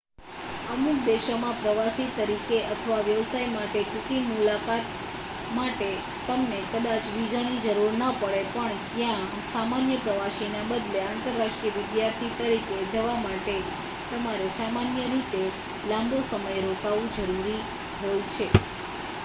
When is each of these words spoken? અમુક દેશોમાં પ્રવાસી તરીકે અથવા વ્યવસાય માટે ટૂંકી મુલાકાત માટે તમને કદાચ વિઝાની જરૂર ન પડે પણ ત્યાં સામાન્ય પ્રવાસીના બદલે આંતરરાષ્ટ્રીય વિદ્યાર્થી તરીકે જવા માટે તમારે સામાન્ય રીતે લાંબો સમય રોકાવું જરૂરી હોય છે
અમુક 0.67 0.99
દેશોમાં 1.05 1.57
પ્રવાસી 1.57 2.05
તરીકે 2.13 2.59
અથવા 2.67 3.01
વ્યવસાય 3.01 3.49
માટે 3.49 3.81
ટૂંકી 3.83 4.21
મુલાકાત 4.23 4.87
માટે 5.51 5.89
તમને 6.23 6.61
કદાચ 6.71 7.09
વિઝાની 7.11 7.59
જરૂર 7.65 7.91
ન 7.93 8.07
પડે 8.15 8.39
પણ 8.47 8.79
ત્યાં 8.87 9.27
સામાન્ય 9.49 9.97
પ્રવાસીના 9.99 10.63
બદલે 10.71 11.03
આંતરરાષ્ટ્રીય 11.03 11.75
વિદ્યાર્થી 11.77 12.31
તરીકે 12.39 12.79
જવા 12.91 13.19
માટે 13.19 13.57
તમારે 14.07 14.47
સામાન્ય 14.55 15.05
રીતે 15.07 15.43
લાંબો 15.85 16.23
સમય 16.25 16.57
રોકાવું 16.63 17.13
જરૂરી 17.15 17.61
હોય 17.99 18.25
છે 18.31 18.49